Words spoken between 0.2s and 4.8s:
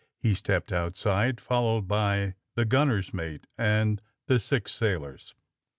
stepped outside, followed by the gunner's mate and the six